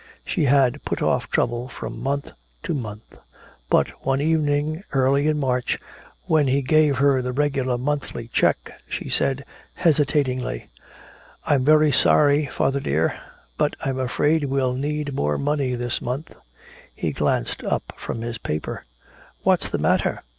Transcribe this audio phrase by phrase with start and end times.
[0.25, 2.31] She had put off trouble from month
[2.63, 3.17] to month.
[3.69, 5.77] But one evening early in March,
[6.25, 9.45] when he gave her the regular monthly check, she said
[9.75, 10.71] hesitatingly:
[11.45, 13.15] "I'm very sorry, father dear,
[13.59, 16.33] but I'm afraid we'll need more money this month."
[16.95, 18.83] He glanced up from his paper:
[19.43, 20.23] "What's the matter?"